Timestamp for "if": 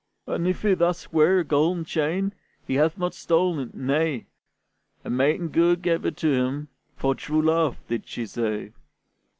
0.47-0.63